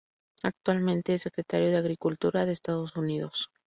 [0.41, 3.51] Actualmente es Secretario de Agricultura de Estados Unidos.